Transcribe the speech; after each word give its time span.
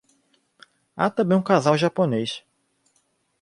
Há 0.97 1.11
também 1.11 1.37
um 1.37 1.43
casal 1.43 1.77
japonês 1.77 2.43